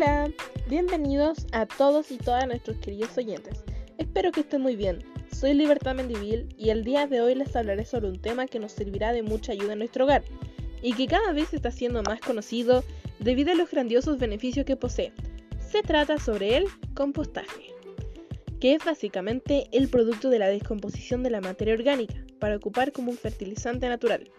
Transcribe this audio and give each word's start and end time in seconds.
Hola, 0.00 0.30
bienvenidos 0.68 1.44
a 1.50 1.66
todos 1.66 2.12
y 2.12 2.18
todas 2.18 2.46
nuestros 2.46 2.76
queridos 2.76 3.18
oyentes. 3.18 3.64
Espero 3.96 4.30
que 4.30 4.42
estén 4.42 4.62
muy 4.62 4.76
bien. 4.76 5.02
Soy 5.32 5.54
Libertad 5.54 5.96
Mendivil 5.96 6.54
y 6.56 6.70
el 6.70 6.84
día 6.84 7.08
de 7.08 7.20
hoy 7.20 7.34
les 7.34 7.56
hablaré 7.56 7.84
sobre 7.84 8.06
un 8.06 8.22
tema 8.22 8.46
que 8.46 8.60
nos 8.60 8.70
servirá 8.70 9.12
de 9.12 9.24
mucha 9.24 9.50
ayuda 9.50 9.72
en 9.72 9.80
nuestro 9.80 10.04
hogar 10.04 10.22
y 10.82 10.92
que 10.92 11.08
cada 11.08 11.32
vez 11.32 11.52
está 11.52 11.72
siendo 11.72 12.04
más 12.04 12.20
conocido 12.20 12.84
debido 13.18 13.50
a 13.50 13.56
los 13.56 13.72
grandiosos 13.72 14.20
beneficios 14.20 14.64
que 14.64 14.76
posee. 14.76 15.12
Se 15.58 15.82
trata 15.82 16.18
sobre 16.18 16.56
el 16.56 16.66
compostaje, 16.94 17.74
que 18.60 18.74
es 18.74 18.84
básicamente 18.84 19.66
el 19.72 19.88
producto 19.88 20.30
de 20.30 20.38
la 20.38 20.46
descomposición 20.46 21.24
de 21.24 21.30
la 21.30 21.40
materia 21.40 21.74
orgánica 21.74 22.14
para 22.38 22.54
ocupar 22.54 22.92
como 22.92 23.10
un 23.10 23.16
fertilizante 23.16 23.88
natural. 23.88 24.30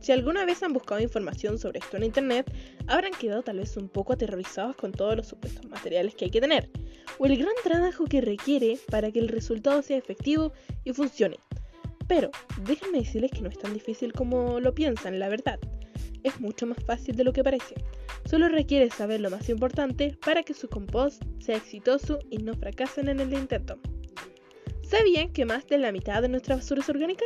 Si 0.00 0.12
alguna 0.12 0.46
vez 0.46 0.62
han 0.62 0.72
buscado 0.72 1.00
información 1.00 1.58
sobre 1.58 1.80
esto 1.80 1.98
en 1.98 2.04
internet, 2.04 2.50
habrán 2.86 3.12
quedado 3.12 3.42
tal 3.42 3.58
vez 3.58 3.76
un 3.76 3.88
poco 3.88 4.14
aterrorizados 4.14 4.74
con 4.76 4.92
todos 4.92 5.14
los 5.14 5.26
supuestos 5.26 5.68
materiales 5.68 6.14
que 6.14 6.24
hay 6.24 6.30
que 6.30 6.40
tener, 6.40 6.70
o 7.18 7.26
el 7.26 7.36
gran 7.36 7.52
trabajo 7.62 8.06
que 8.06 8.22
requiere 8.22 8.78
para 8.90 9.10
que 9.10 9.18
el 9.18 9.28
resultado 9.28 9.82
sea 9.82 9.98
efectivo 9.98 10.52
y 10.84 10.94
funcione. 10.94 11.38
Pero 12.08 12.30
déjenme 12.64 13.00
decirles 13.00 13.30
que 13.30 13.42
no 13.42 13.50
es 13.50 13.58
tan 13.58 13.74
difícil 13.74 14.12
como 14.12 14.58
lo 14.58 14.74
piensan, 14.74 15.18
la 15.18 15.28
verdad. 15.28 15.60
Es 16.24 16.40
mucho 16.40 16.66
más 16.66 16.82
fácil 16.84 17.14
de 17.14 17.24
lo 17.24 17.32
que 17.32 17.44
parece. 17.44 17.74
Solo 18.24 18.48
requiere 18.48 18.90
saber 18.90 19.20
lo 19.20 19.30
más 19.30 19.48
importante 19.48 20.16
para 20.24 20.42
que 20.42 20.54
su 20.54 20.68
compost 20.68 21.22
sea 21.38 21.56
exitoso 21.56 22.18
y 22.30 22.38
no 22.38 22.54
fracasen 22.54 23.08
en 23.08 23.20
el 23.20 23.32
intento. 23.32 23.78
¿Sabían 24.82 25.32
que 25.32 25.44
más 25.44 25.66
de 25.66 25.78
la 25.78 25.92
mitad 25.92 26.22
de 26.22 26.28
nuestra 26.28 26.56
basura 26.56 26.80
es 26.80 26.88
orgánica? 26.88 27.24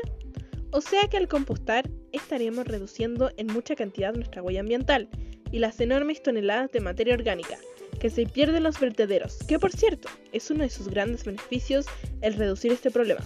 O 0.70 0.80
sea 0.80 1.08
que 1.08 1.16
al 1.16 1.28
compostar 1.28 1.88
estaríamos 2.14 2.66
reduciendo 2.66 3.30
en 3.36 3.48
mucha 3.48 3.76
cantidad 3.76 4.14
nuestra 4.14 4.42
huella 4.42 4.60
ambiental 4.60 5.08
y 5.50 5.58
las 5.58 5.80
enormes 5.80 6.22
toneladas 6.22 6.72
de 6.72 6.80
materia 6.80 7.14
orgánica 7.14 7.58
que 8.00 8.10
se 8.10 8.26
pierden 8.26 8.56
en 8.56 8.62
los 8.64 8.80
vertederos, 8.80 9.38
que 9.48 9.58
por 9.58 9.72
cierto 9.72 10.08
es 10.32 10.50
uno 10.50 10.64
de 10.64 10.70
sus 10.70 10.88
grandes 10.88 11.24
beneficios 11.24 11.86
el 12.22 12.34
reducir 12.34 12.72
este 12.72 12.90
problema. 12.90 13.24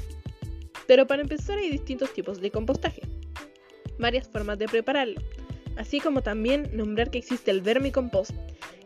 Pero 0.86 1.06
para 1.06 1.22
empezar 1.22 1.58
hay 1.58 1.70
distintos 1.70 2.12
tipos 2.12 2.40
de 2.40 2.50
compostaje, 2.50 3.02
varias 3.98 4.28
formas 4.28 4.58
de 4.58 4.68
prepararlo, 4.68 5.20
así 5.76 6.00
como 6.00 6.22
también 6.22 6.70
nombrar 6.72 7.10
que 7.10 7.18
existe 7.18 7.50
el 7.50 7.60
vermicompost, 7.60 8.32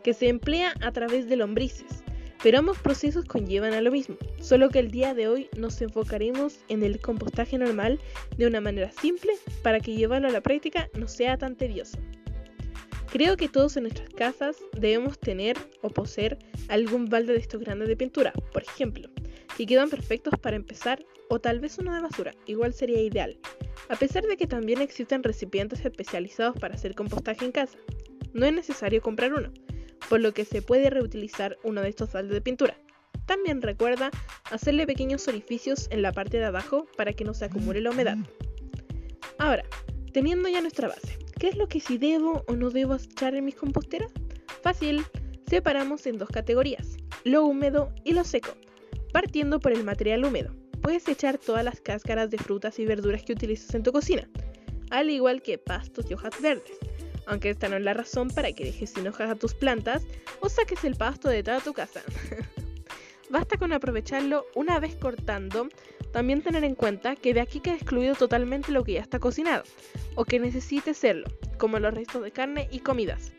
que 0.03 0.13
se 0.13 0.27
emplea 0.27 0.73
a 0.81 0.91
través 0.91 1.29
de 1.29 1.37
lombrices, 1.37 2.02
pero 2.43 2.59
ambos 2.59 2.77
procesos 2.77 3.23
conllevan 3.23 3.73
a 3.73 3.81
lo 3.81 3.89
mismo, 3.89 4.17
solo 4.41 4.69
que 4.69 4.79
el 4.79 4.91
día 4.91 5.13
de 5.13 5.29
hoy 5.29 5.49
nos 5.57 5.81
enfocaremos 5.81 6.59
en 6.67 6.83
el 6.83 6.99
compostaje 6.99 7.57
normal 7.57 7.99
de 8.37 8.45
una 8.45 8.59
manera 8.59 8.91
simple 8.91 9.31
para 9.63 9.79
que 9.79 9.95
llevarlo 9.95 10.27
a 10.27 10.31
la 10.31 10.41
práctica 10.41 10.89
no 10.99 11.07
sea 11.07 11.37
tan 11.37 11.55
tedioso. 11.55 11.97
Creo 13.09 13.37
que 13.37 13.47
todos 13.47 13.77
en 13.77 13.83
nuestras 13.83 14.09
casas 14.09 14.57
debemos 14.77 15.17
tener 15.19 15.55
o 15.81 15.89
poseer 15.89 16.37
algún 16.67 17.05
balde 17.05 17.31
de 17.31 17.39
estos 17.39 17.61
grandes 17.61 17.87
de 17.87 17.95
pintura, 17.95 18.33
por 18.51 18.63
ejemplo, 18.63 19.09
que 19.55 19.65
quedan 19.65 19.89
perfectos 19.89 20.33
para 20.37 20.57
empezar, 20.57 21.05
o 21.29 21.39
tal 21.39 21.61
vez 21.61 21.77
uno 21.77 21.95
de 21.95 22.01
basura, 22.01 22.33
igual 22.45 22.73
sería 22.73 23.01
ideal, 23.01 23.37
a 23.87 23.95
pesar 23.95 24.25
de 24.25 24.35
que 24.35 24.47
también 24.47 24.81
existen 24.81 25.23
recipientes 25.23 25.85
especializados 25.85 26.59
para 26.59 26.75
hacer 26.75 26.93
compostaje 26.93 27.45
en 27.45 27.53
casa. 27.53 27.77
No 28.33 28.45
es 28.45 28.53
necesario 28.53 29.01
comprar 29.01 29.33
uno, 29.33 29.51
por 30.09 30.19
lo 30.21 30.33
que 30.33 30.45
se 30.45 30.61
puede 30.61 30.89
reutilizar 30.89 31.57
uno 31.63 31.81
de 31.81 31.89
estos 31.89 32.11
baldes 32.11 32.33
de 32.33 32.41
pintura. 32.41 32.77
También 33.25 33.61
recuerda 33.61 34.11
hacerle 34.51 34.85
pequeños 34.85 35.27
orificios 35.27 35.87
en 35.91 36.01
la 36.01 36.11
parte 36.11 36.37
de 36.37 36.45
abajo 36.45 36.87
para 36.97 37.13
que 37.13 37.23
no 37.23 37.33
se 37.33 37.45
acumule 37.45 37.81
la 37.81 37.91
humedad. 37.91 38.17
Ahora, 39.37 39.63
teniendo 40.11 40.49
ya 40.49 40.61
nuestra 40.61 40.89
base, 40.89 41.17
¿qué 41.39 41.47
es 41.47 41.57
lo 41.57 41.67
que 41.67 41.79
sí 41.79 41.97
debo 41.97 42.43
o 42.47 42.53
no 42.53 42.69
debo 42.69 42.95
echar 42.95 43.35
en 43.35 43.45
mis 43.45 43.55
composteras? 43.55 44.11
Fácil, 44.61 45.03
separamos 45.47 46.05
en 46.05 46.17
dos 46.17 46.29
categorías, 46.29 46.97
lo 47.23 47.45
húmedo 47.45 47.93
y 48.03 48.13
lo 48.13 48.23
seco, 48.23 48.55
partiendo 49.11 49.59
por 49.59 49.71
el 49.71 49.83
material 49.83 50.25
húmedo. 50.25 50.53
Puedes 50.81 51.07
echar 51.07 51.37
todas 51.37 51.63
las 51.63 51.79
cáscaras 51.79 52.29
de 52.29 52.37
frutas 52.37 52.77
y 52.79 52.85
verduras 52.85 53.23
que 53.23 53.33
utilices 53.33 53.73
en 53.73 53.83
tu 53.83 53.93
cocina, 53.93 54.29
al 54.89 55.09
igual 55.09 55.41
que 55.41 55.57
pastos 55.57 56.11
y 56.11 56.13
hojas 56.13 56.33
verdes 56.41 56.77
aunque 57.27 57.49
esta 57.49 57.69
no 57.69 57.77
es 57.77 57.83
la 57.83 57.93
razón 57.93 58.29
para 58.29 58.51
que 58.51 58.65
dejes 58.65 58.91
sin 58.91 59.07
hojas 59.07 59.29
a 59.29 59.35
tus 59.35 59.53
plantas 59.53 60.03
o 60.39 60.49
saques 60.49 60.83
el 60.83 60.95
pasto 60.95 61.29
de 61.29 61.43
toda 61.43 61.59
tu 61.59 61.73
casa. 61.73 62.01
Basta 63.29 63.57
con 63.57 63.73
aprovecharlo 63.73 64.45
una 64.53 64.79
vez 64.79 64.95
cortando, 64.95 65.67
también 66.11 66.41
tener 66.41 66.63
en 66.63 66.75
cuenta 66.75 67.15
que 67.15 67.33
de 67.33 67.41
aquí 67.41 67.59
queda 67.59 67.75
excluido 67.75 68.15
totalmente 68.15 68.71
lo 68.71 68.83
que 68.83 68.93
ya 68.93 69.01
está 69.01 69.19
cocinado, 69.19 69.63
o 70.15 70.25
que 70.25 70.39
necesite 70.39 70.93
serlo, 70.93 71.27
como 71.57 71.79
los 71.79 71.93
restos 71.93 72.21
de 72.21 72.31
carne 72.31 72.67
y 72.71 72.79
comidas. 72.79 73.31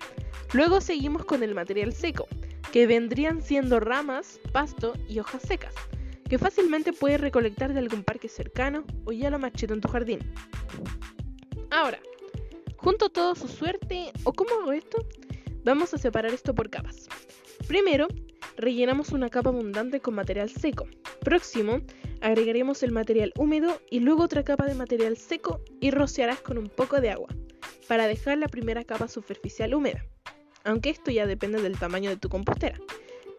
Luego 0.53 0.81
seguimos 0.81 1.25
con 1.25 1.43
el 1.43 1.55
material 1.55 1.93
seco, 1.93 2.27
que 2.73 2.89
vendrían 2.89 3.41
siendo 3.41 3.79
ramas, 3.79 4.41
pasto 4.53 4.95
y 5.09 5.21
hojas 5.21 5.43
secas, 5.43 5.75
que 6.29 6.39
fácilmente 6.39 6.93
puedes 6.93 7.21
recolectar 7.21 7.73
de 7.73 7.79
algún 7.79 8.03
parque 8.03 8.29
cercano 8.29 8.85
o 9.05 9.13
ya 9.13 9.31
lo 9.31 9.39
machito 9.39 9.75
en 9.75 9.81
tu 9.81 9.89
jardín. 9.89 10.19
Ahora, 11.71 12.01
¿Junto 12.85 13.09
todo 13.09 13.35
su 13.35 13.49
suerte 13.49 14.13
o 14.25 14.35
cómo 14.35 14.51
hago 14.61 14.73
esto? 14.73 14.99
Vamos 15.65 15.95
a 15.95 15.99
separar 15.99 16.35
esto 16.35 16.55
por 16.55 16.69
capas. 16.69 17.09
Primero, 17.67 18.09
rellenamos 18.59 19.09
una 19.13 19.31
capa 19.31 19.49
abundante 19.49 20.01
con 20.01 20.15
material 20.15 20.51
seco. 20.51 20.87
Próximo, 21.21 21.81
agregaremos 22.21 22.83
el 22.83 22.93
material 22.93 23.33
húmedo 23.39 23.81
y 23.91 24.01
luego 24.01 24.25
otra 24.25 24.45
capa 24.45 24.67
de 24.67 24.75
material 24.75 25.17
seco 25.17 25.63
y 25.81 25.93
rociarás 25.93 26.43
con 26.43 26.59
un 26.59 26.69
poco 26.69 27.01
de 27.01 27.09
agua 27.09 27.29
para 27.89 28.07
dejar 28.07 28.37
la 28.37 28.49
primera 28.49 28.85
capa 28.85 29.09
superficial 29.09 29.73
húmeda. 29.73 30.05
Aunque 30.65 30.91
esto 30.91 31.11
ya 31.11 31.27
depende 31.27 31.63
del 31.63 31.79
tamaño 31.79 32.11
de 32.11 32.19
tu 32.19 32.29
compostera. 32.29 32.79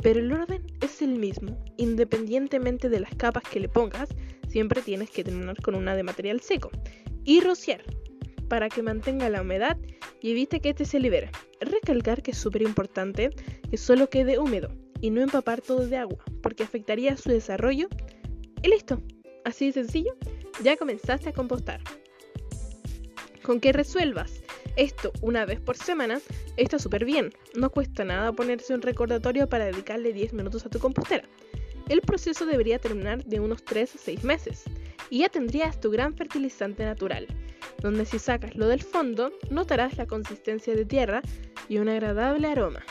Pero 0.02 0.22
el 0.22 0.34
orden 0.34 0.66
es 0.82 1.04
el 1.04 1.20
mismo. 1.20 1.64
Independientemente 1.78 2.90
de 2.90 3.00
las 3.00 3.14
capas 3.14 3.44
que 3.44 3.60
le 3.60 3.70
pongas, 3.70 4.10
siempre 4.48 4.82
tienes 4.82 5.12
que 5.12 5.24
terminar 5.24 5.62
con 5.62 5.76
una 5.76 5.96
de 5.96 6.02
material 6.02 6.42
seco. 6.42 6.72
Y 7.24 7.42
rociar 7.42 7.84
para 8.48 8.70
que 8.70 8.82
mantenga 8.82 9.30
la 9.30 9.42
humedad 9.42 9.78
y 10.22 10.32
evite 10.32 10.60
que 10.60 10.70
este 10.70 10.86
se 10.86 11.00
libere. 11.00 11.32
Recalcar 11.60 12.22
que 12.22 12.32
es 12.32 12.38
súper 12.38 12.62
importante 12.62 13.30
que 13.70 13.78
solo 13.78 14.10
quede 14.10 14.40
húmedo 14.40 14.70
y 15.02 15.10
no 15.10 15.22
empapar 15.22 15.62
todo 15.62 15.88
de 15.88 15.98
agua, 15.98 16.24
porque 16.42 16.64
afectaría 16.64 17.18
su 17.18 17.30
desarrollo. 17.30 17.88
Y 18.62 18.70
listo, 18.70 19.02
así 19.44 19.68
de 19.68 19.74
sencillo, 19.74 20.16
ya 20.64 20.78
comenzaste 20.78 21.30
a 21.30 21.34
compostar. 21.34 21.82
Con 23.44 23.60
que 23.60 23.74
resuelvas 23.74 24.42
esto 24.76 25.14
una 25.22 25.46
vez 25.46 25.60
por 25.60 25.78
semana, 25.78 26.20
está 26.58 26.80
súper 26.80 27.06
bien. 27.06 27.32
No 27.56 27.70
cuesta 27.70 28.04
nada 28.04 28.34
ponerse 28.34 28.74
un 28.74 28.82
recordatorio 28.82 29.48
para 29.48 29.66
dedicarle 29.66 30.12
10 30.12 30.34
minutos 30.34 30.66
a 30.66 30.70
tu 30.70 30.80
compostera. 30.80 31.24
El 31.88 32.02
proceso 32.02 32.46
debería 32.46 32.80
terminar 32.80 33.24
de 33.24 33.40
unos 33.40 33.64
3 33.64 33.96
a 33.96 33.98
6 34.00 34.24
meses 34.24 34.64
y 35.10 35.20
ya 35.20 35.30
tendrías 35.30 35.80
tu 35.80 35.92
gran 35.92 36.16
fertilizante 36.16 36.84
natural 36.84 37.28
donde 37.82 38.06
si 38.06 38.20
sacas 38.20 38.56
lo 38.56 38.68
del 38.68 38.82
fondo 38.82 39.32
notarás 39.50 39.98
la 39.98 40.08
consistencia 40.08 40.76
de 40.76 40.86
tierra 40.86 41.22
y 41.70 41.78
un 41.78 41.90
agradable 41.90 42.48
aroma. 42.48 42.84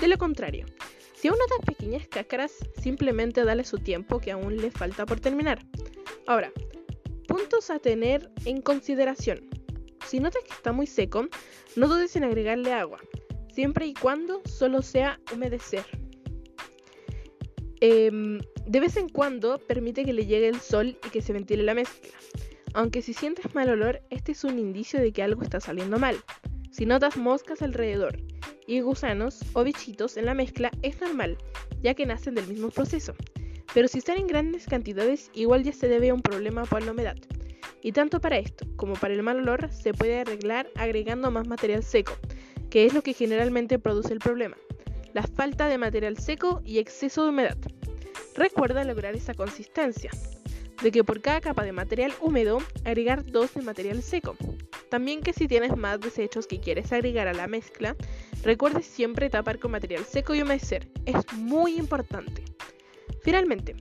De 0.00 0.08
lo 0.08 0.18
contrario, 0.18 0.66
si 1.14 1.28
aún 1.28 1.38
notas 1.38 1.64
pequeñas 1.64 2.06
cáscaras, 2.08 2.52
simplemente 2.80 3.44
dale 3.44 3.64
su 3.64 3.78
tiempo 3.78 4.20
que 4.20 4.32
aún 4.32 4.56
le 4.58 4.70
falta 4.70 5.06
por 5.06 5.18
terminar. 5.20 5.58
Ahora, 6.26 6.52
puntos 7.26 7.70
a 7.70 7.78
tener 7.78 8.30
en 8.44 8.60
consideración. 8.60 9.40
Si 10.06 10.20
notas 10.20 10.44
que 10.44 10.52
está 10.52 10.72
muy 10.72 10.86
seco, 10.86 11.26
no 11.74 11.88
dudes 11.88 12.14
en 12.16 12.24
agregarle 12.24 12.72
agua, 12.72 13.00
siempre 13.52 13.86
y 13.86 13.94
cuando 13.94 14.42
solo 14.44 14.82
sea 14.82 15.18
humedecer. 15.32 15.84
Em, 17.80 18.38
de 18.66 18.80
vez 18.80 18.96
en 18.96 19.08
cuando 19.08 19.58
permite 19.58 20.04
que 20.04 20.12
le 20.12 20.26
llegue 20.26 20.48
el 20.48 20.60
sol 20.60 20.98
y 21.04 21.08
que 21.10 21.22
se 21.22 21.32
ventile 21.32 21.62
la 21.62 21.74
mezcla. 21.74 22.12
Aunque 22.76 23.00
si 23.00 23.14
sientes 23.14 23.54
mal 23.54 23.70
olor, 23.70 24.02
este 24.10 24.32
es 24.32 24.44
un 24.44 24.58
indicio 24.58 25.00
de 25.00 25.10
que 25.10 25.22
algo 25.22 25.42
está 25.42 25.60
saliendo 25.60 25.98
mal. 25.98 26.14
Si 26.70 26.84
notas 26.84 27.16
moscas 27.16 27.62
alrededor 27.62 28.18
y 28.66 28.80
gusanos 28.80 29.40
o 29.54 29.64
bichitos 29.64 30.18
en 30.18 30.26
la 30.26 30.34
mezcla, 30.34 30.70
es 30.82 31.00
normal, 31.00 31.38
ya 31.82 31.94
que 31.94 32.04
nacen 32.04 32.34
del 32.34 32.46
mismo 32.46 32.68
proceso. 32.68 33.14
Pero 33.72 33.88
si 33.88 33.96
están 33.96 34.18
en 34.18 34.26
grandes 34.26 34.66
cantidades, 34.66 35.30
igual 35.32 35.62
ya 35.62 35.72
se 35.72 35.88
debe 35.88 36.10
a 36.10 36.14
un 36.14 36.20
problema 36.20 36.64
por 36.66 36.84
la 36.84 36.92
humedad. 36.92 37.16
Y 37.80 37.92
tanto 37.92 38.20
para 38.20 38.36
esto 38.36 38.66
como 38.76 38.92
para 38.92 39.14
el 39.14 39.22
mal 39.22 39.38
olor 39.38 39.72
se 39.72 39.94
puede 39.94 40.20
arreglar 40.20 40.68
agregando 40.76 41.30
más 41.30 41.48
material 41.48 41.82
seco, 41.82 42.12
que 42.68 42.84
es 42.84 42.92
lo 42.92 43.00
que 43.00 43.14
generalmente 43.14 43.78
produce 43.78 44.12
el 44.12 44.18
problema. 44.18 44.58
La 45.14 45.22
falta 45.22 45.68
de 45.68 45.78
material 45.78 46.18
seco 46.18 46.60
y 46.62 46.76
exceso 46.76 47.24
de 47.24 47.30
humedad. 47.30 47.56
Recuerda 48.34 48.84
lograr 48.84 49.16
esa 49.16 49.32
consistencia, 49.32 50.10
de 50.82 50.90
que 50.90 51.04
por 51.04 51.20
cada 51.20 51.40
capa 51.40 51.64
de 51.64 51.72
material 51.72 52.12
húmedo 52.20 52.58
agregar 52.84 53.24
dos 53.24 53.54
de 53.54 53.62
material 53.62 54.02
seco. 54.02 54.36
También 54.90 55.22
que 55.22 55.32
si 55.32 55.48
tienes 55.48 55.76
más 55.76 56.00
desechos 56.00 56.46
que 56.46 56.60
quieres 56.60 56.92
agregar 56.92 57.28
a 57.28 57.34
la 57.34 57.46
mezcla, 57.46 57.96
recuerde 58.42 58.82
siempre 58.82 59.30
tapar 59.30 59.58
con 59.58 59.72
material 59.72 60.04
seco 60.04 60.34
y 60.34 60.42
humedecer. 60.42 60.88
Es 61.06 61.16
muy 61.34 61.76
importante. 61.76 62.44
Finalmente, 63.22 63.74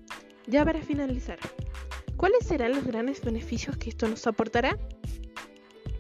ya 0.48 0.66
para 0.66 0.82
finalizar, 0.82 1.38
¿cuáles 2.18 2.46
serán 2.48 2.74
los 2.74 2.86
grandes 2.86 3.22
beneficios 3.22 3.78
que 3.78 3.90
esto 3.90 4.08
nos 4.08 4.26
aportará? 4.26 4.78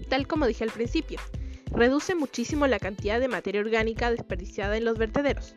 Tal 0.09 0.27
como 0.27 0.47
dije 0.47 0.63
al 0.63 0.71
principio, 0.71 1.19
reduce 1.71 2.15
muchísimo 2.15 2.67
la 2.67 2.79
cantidad 2.79 3.19
de 3.19 3.27
materia 3.27 3.61
orgánica 3.61 4.09
desperdiciada 4.09 4.77
en 4.77 4.85
los 4.85 4.97
vertederos. 4.97 5.55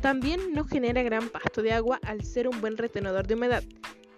También 0.00 0.52
no 0.52 0.64
genera 0.64 1.02
gran 1.02 1.28
pasto 1.28 1.62
de 1.62 1.72
agua 1.72 2.00
al 2.02 2.24
ser 2.24 2.48
un 2.48 2.60
buen 2.60 2.76
retenedor 2.76 3.26
de 3.26 3.34
humedad. 3.34 3.62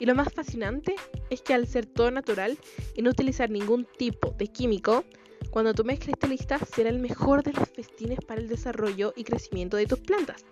Y 0.03 0.07
lo 0.07 0.17
más 0.17 0.33
fascinante 0.33 0.97
es 1.31 1.43
que 1.43 1.55
al 1.55 1.69
ser 1.69 1.87
todo 1.87 2.11
natural 2.11 2.59
y 2.97 3.03
no 3.03 3.11
utilizar 3.11 3.51
ningún 3.51 3.87
tipo 3.97 4.35
de 4.37 4.49
químico, 4.49 5.05
cuando 5.53 5.75
tu 5.75 5.85
mezcla 5.85 6.11
esté 6.11 6.27
lista 6.27 6.59
será 6.59 6.91
el 6.91 6.99
mejor 6.99 7.45
de 7.45 7.53
los 7.53 7.69
festines 7.69 8.19
para 8.27 8.41
el 8.41 8.49
desarrollo 8.49 9.15
y 9.15 9.23
crecimiento 9.23 9.77
de 9.77 9.87
tus 9.87 10.01
plantas, 10.01 10.45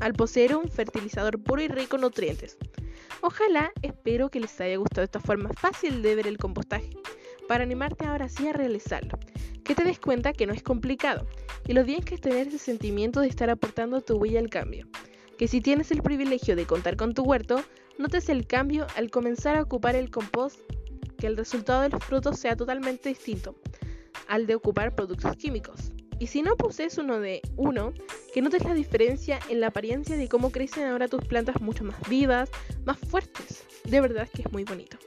al 0.00 0.12
poseer 0.12 0.54
un 0.54 0.68
fertilizador 0.68 1.42
puro 1.42 1.62
y 1.62 1.68
rico 1.68 1.96
en 1.96 2.02
nutrientes. 2.02 2.58
Ojalá, 3.22 3.72
espero 3.80 4.28
que 4.28 4.40
les 4.40 4.60
haya 4.60 4.76
gustado 4.76 5.02
esta 5.02 5.18
forma 5.18 5.48
fácil 5.54 6.02
de 6.02 6.16
ver 6.16 6.26
el 6.26 6.36
compostaje, 6.36 6.90
para 7.48 7.64
animarte 7.64 8.04
ahora 8.04 8.28
sí 8.28 8.48
a 8.48 8.52
realizarlo, 8.52 9.18
que 9.64 9.74
te 9.74 9.82
des 9.82 9.98
cuenta 9.98 10.34
que 10.34 10.46
no 10.46 10.52
es 10.52 10.62
complicado 10.62 11.26
y 11.66 11.72
lo 11.72 11.84
bien 11.84 12.02
que 12.02 12.16
es 12.16 12.20
tener 12.20 12.48
ese 12.48 12.58
sentimiento 12.58 13.20
de 13.20 13.28
estar 13.28 13.48
aportando 13.48 14.02
tu 14.02 14.18
huella 14.18 14.40
al 14.40 14.50
cambio. 14.50 14.86
Que 15.38 15.48
si 15.48 15.62
tienes 15.62 15.90
el 15.90 16.02
privilegio 16.02 16.54
de 16.54 16.66
contar 16.66 16.98
con 16.98 17.14
tu 17.14 17.22
huerto, 17.22 17.64
notes 18.00 18.28
el 18.28 18.46
cambio 18.46 18.86
al 18.96 19.10
comenzar 19.10 19.56
a 19.56 19.62
ocupar 19.62 19.94
el 19.94 20.10
compost, 20.10 20.58
que 21.18 21.26
el 21.26 21.36
resultado 21.36 21.82
de 21.82 21.90
los 21.90 22.02
frutos 22.02 22.38
sea 22.38 22.56
totalmente 22.56 23.10
distinto 23.10 23.54
al 24.26 24.46
de 24.46 24.54
ocupar 24.54 24.94
productos 24.94 25.36
químicos. 25.36 25.92
Y 26.18 26.26
si 26.26 26.42
no 26.42 26.56
posees 26.56 26.98
uno 26.98 27.18
de 27.18 27.40
uno, 27.56 27.92
que 28.34 28.42
notes 28.42 28.64
la 28.64 28.74
diferencia 28.74 29.38
en 29.48 29.60
la 29.60 29.68
apariencia 29.68 30.16
de 30.16 30.28
cómo 30.28 30.50
crecen 30.50 30.86
ahora 30.86 31.08
tus 31.08 31.24
plantas 31.24 31.60
mucho 31.60 31.84
más 31.84 31.96
vivas, 32.08 32.50
más 32.84 32.98
fuertes. 32.98 33.64
De 33.84 34.00
verdad 34.00 34.28
que 34.28 34.42
es 34.42 34.52
muy 34.52 34.64
bonito. 34.64 34.98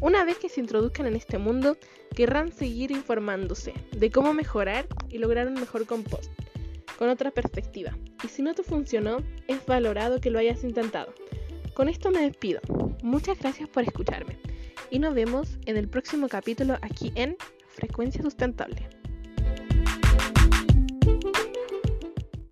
Una 0.00 0.24
vez 0.24 0.38
que 0.38 0.48
se 0.48 0.60
introduzcan 0.60 1.06
en 1.06 1.16
este 1.16 1.38
mundo, 1.38 1.76
querrán 2.14 2.52
seguir 2.52 2.90
informándose 2.90 3.74
de 3.96 4.10
cómo 4.10 4.32
mejorar 4.32 4.86
y 5.08 5.18
lograr 5.18 5.48
un 5.48 5.54
mejor 5.54 5.86
compost, 5.86 6.30
con 6.98 7.08
otra 7.08 7.30
perspectiva. 7.30 7.96
Y 8.22 8.28
si 8.28 8.42
no 8.42 8.54
te 8.54 8.62
funcionó, 8.62 9.18
es 9.48 9.64
valorado 9.66 10.20
que 10.20 10.30
lo 10.30 10.38
hayas 10.38 10.62
intentado. 10.62 11.12
Con 11.74 11.88
esto 11.88 12.12
me 12.12 12.20
despido. 12.20 12.60
Muchas 13.02 13.38
gracias 13.38 13.68
por 13.68 13.82
escucharme. 13.82 14.38
Y 14.90 15.00
nos 15.00 15.12
vemos 15.12 15.58
en 15.66 15.76
el 15.76 15.88
próximo 15.88 16.28
capítulo 16.28 16.78
aquí 16.82 17.12
en 17.16 17.36
Frecuencia 17.68 18.22
Sustentable. 18.22 18.93